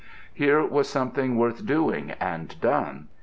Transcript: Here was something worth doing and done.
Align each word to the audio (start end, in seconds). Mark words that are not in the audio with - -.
Here 0.33 0.65
was 0.65 0.89
something 0.89 1.37
worth 1.37 1.63
doing 1.63 2.13
and 2.19 2.59
done. 2.59 3.09